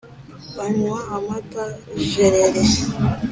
banywa 0.55 0.97
amata 1.15 1.63
jereri 2.09 2.63